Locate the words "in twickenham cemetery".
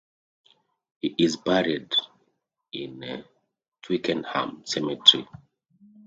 2.73-5.27